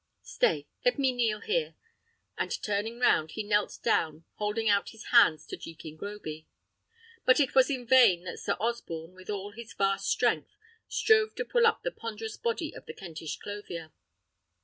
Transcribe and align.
Stay, 0.23 0.67
let 0.83 0.97
me 0.97 1.11
kneel 1.11 1.41
here;" 1.41 1.75
and 2.35 2.63
turning 2.63 2.97
round, 2.97 3.33
he 3.33 3.43
knelt 3.43 3.77
down, 3.83 4.25
holding 4.37 4.67
out 4.67 4.89
his 4.89 5.03
hands 5.13 5.45
to 5.45 5.55
Jekin 5.55 5.95
Groby. 5.95 6.47
But 7.23 7.39
it 7.39 7.53
was 7.53 7.69
in 7.69 7.85
vain 7.85 8.23
that 8.23 8.39
Sir 8.39 8.57
Osborne, 8.59 9.13
with 9.13 9.29
all 9.29 9.51
his 9.51 9.73
vast 9.73 10.09
strength, 10.09 10.55
strove 10.87 11.35
to 11.35 11.45
pull 11.45 11.67
up 11.67 11.83
the 11.83 11.91
ponderous 11.91 12.35
body 12.35 12.73
of 12.73 12.87
the 12.87 12.95
Kentish 12.95 13.37
clothier. 13.37 13.91